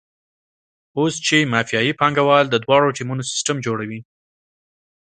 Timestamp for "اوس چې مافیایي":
0.99-1.93